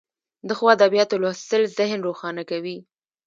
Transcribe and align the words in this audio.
د 0.47 0.49
ښو 0.57 0.65
ادبیاتو 0.75 1.21
لوستل 1.23 1.61
ذهن 1.77 1.99
روښانه 2.07 2.43
کوي. 2.49 2.77